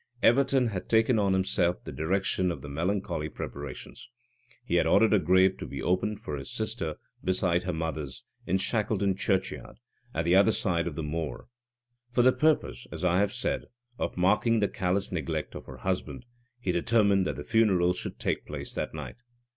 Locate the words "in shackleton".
8.47-9.15